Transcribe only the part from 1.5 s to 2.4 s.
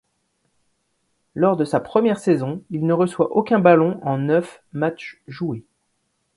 de sa première